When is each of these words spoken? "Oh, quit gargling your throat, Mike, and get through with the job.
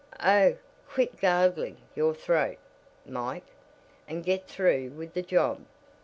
"Oh, 0.25 0.55
quit 0.89 1.19
gargling 1.21 1.77
your 1.95 2.15
throat, 2.15 2.57
Mike, 3.05 3.45
and 4.07 4.23
get 4.25 4.47
through 4.47 4.89
with 4.95 5.13
the 5.13 5.21
job. 5.21 5.63